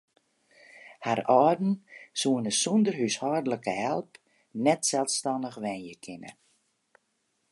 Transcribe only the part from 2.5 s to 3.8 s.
sûnder húshâldlike